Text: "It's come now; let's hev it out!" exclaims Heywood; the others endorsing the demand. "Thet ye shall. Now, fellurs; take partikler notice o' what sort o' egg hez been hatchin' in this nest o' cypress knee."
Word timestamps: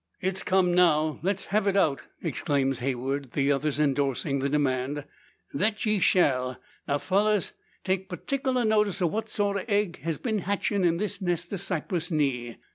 "It's 0.19 0.41
come 0.41 0.73
now; 0.73 1.19
let's 1.21 1.45
hev 1.45 1.67
it 1.67 1.77
out!" 1.77 2.01
exclaims 2.23 2.79
Heywood; 2.79 3.33
the 3.33 3.51
others 3.51 3.79
endorsing 3.79 4.39
the 4.39 4.49
demand. 4.49 5.03
"Thet 5.55 5.85
ye 5.85 5.99
shall. 5.99 6.57
Now, 6.87 6.97
fellurs; 6.97 7.51
take 7.83 8.09
partikler 8.09 8.65
notice 8.65 8.99
o' 9.03 9.05
what 9.05 9.29
sort 9.29 9.57
o' 9.57 9.65
egg 9.67 9.99
hez 10.01 10.17
been 10.17 10.39
hatchin' 10.39 10.83
in 10.83 10.97
this 10.97 11.21
nest 11.21 11.53
o' 11.53 11.57
cypress 11.57 12.09
knee." 12.09 12.57